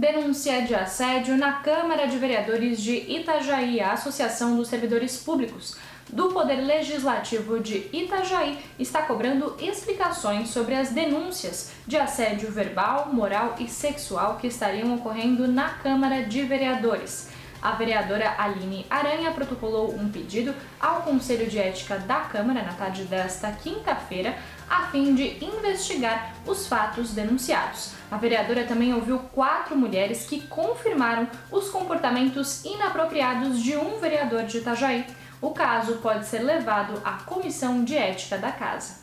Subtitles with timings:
[0.00, 5.76] denúncia de assédio na Câmara de Vereadores de Itajaí, a Associação dos Servidores Públicos
[6.08, 13.56] do Poder Legislativo de Itajaí está cobrando explicações sobre as denúncias de assédio verbal, moral
[13.60, 17.28] e sexual que estariam ocorrendo na Câmara de Vereadores.
[17.62, 23.04] A vereadora Aline Aranha protocolou um pedido ao Conselho de Ética da Câmara na tarde
[23.04, 24.34] desta quinta-feira,
[24.68, 27.92] a fim de investigar os fatos denunciados.
[28.10, 34.58] A vereadora também ouviu quatro mulheres que confirmaram os comportamentos inapropriados de um vereador de
[34.58, 35.04] Itajaí.
[35.40, 39.00] O caso pode ser levado à Comissão de Ética da Casa.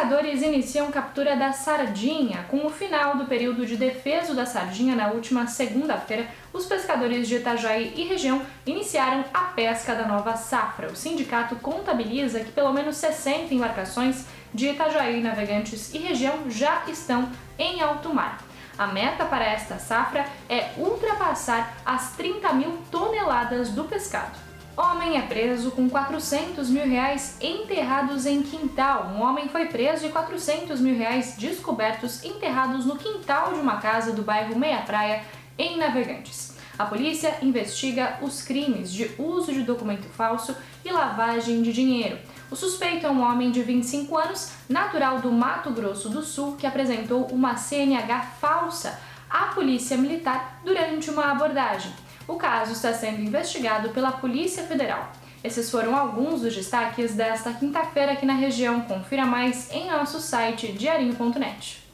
[0.00, 2.46] Pescadores iniciam captura da sardinha.
[2.48, 7.36] Com o final do período de defeso da sardinha na última segunda-feira, os pescadores de
[7.36, 10.88] Itajaí e região iniciaram a pesca da nova safra.
[10.88, 17.28] O sindicato contabiliza que pelo menos 60 embarcações de Itajaí, Navegantes e região já estão
[17.58, 18.38] em alto mar.
[18.78, 24.49] A meta para esta safra é ultrapassar as 30 mil toneladas do pescado.
[24.76, 29.12] Homem é preso com 400 mil reais enterrados em quintal.
[29.14, 34.12] Um homem foi preso e 400 mil reais descobertos enterrados no quintal de uma casa
[34.12, 35.22] do bairro Meia Praia,
[35.58, 36.56] em Navegantes.
[36.78, 42.18] A polícia investiga os crimes de uso de documento falso e lavagem de dinheiro.
[42.50, 46.66] O suspeito é um homem de 25 anos, natural do Mato Grosso do Sul, que
[46.66, 48.98] apresentou uma CNH falsa
[49.28, 51.92] à polícia militar durante uma abordagem.
[52.30, 55.10] O caso está sendo investigado pela Polícia Federal.
[55.42, 58.82] Esses foram alguns dos destaques desta quinta-feira aqui na região.
[58.82, 61.89] Confira mais em nosso site diarinho.net.